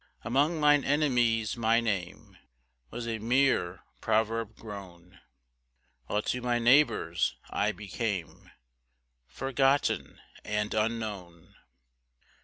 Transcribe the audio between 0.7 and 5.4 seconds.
enemies my name Was a mere proverb grown,